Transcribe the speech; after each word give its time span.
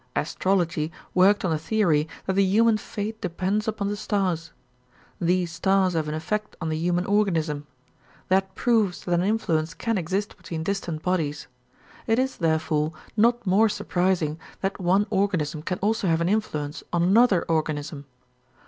Astrology 0.15 0.91
worked 1.13 1.45
on 1.45 1.51
the 1.51 1.59
theory 1.59 2.07
that 2.25 2.33
the 2.33 2.43
human 2.43 2.79
fate 2.79 3.21
depends 3.21 3.67
upon 3.67 3.87
the 3.87 3.95
stars. 3.95 4.51
These 5.19 5.51
stars 5.51 5.93
have 5.93 6.07
an 6.07 6.15
effect 6.15 6.55
on 6.59 6.69
the 6.69 6.75
human 6.79 7.05
organism. 7.05 7.67
That 8.27 8.55
proves 8.55 9.03
that 9.05 9.13
an 9.13 9.21
influence 9.23 9.75
can 9.75 9.99
exist 9.99 10.35
between 10.37 10.63
distant 10.63 11.03
bodies. 11.03 11.45
It 12.07 12.17
is, 12.17 12.37
therefore, 12.37 12.93
not 13.15 13.45
more 13.45 13.69
surprising 13.69 14.39
that 14.61 14.79
one 14.81 15.05
organism 15.11 15.61
can 15.61 15.77
also 15.83 16.07
have 16.07 16.19
an 16.19 16.29
influence 16.29 16.81
on 16.91 17.03
another 17.03 17.43
organism. 17.43 18.05